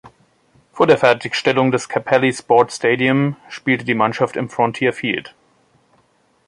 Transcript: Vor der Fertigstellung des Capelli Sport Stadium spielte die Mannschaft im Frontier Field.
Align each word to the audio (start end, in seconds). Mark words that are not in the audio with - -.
Vor 0.73 0.87
der 0.87 0.97
Fertigstellung 0.97 1.69
des 1.71 1.87
Capelli 1.87 2.33
Sport 2.33 2.71
Stadium 2.71 3.35
spielte 3.49 3.85
die 3.85 3.93
Mannschaft 3.93 4.35
im 4.35 4.49
Frontier 4.49 4.93
Field. 4.93 5.35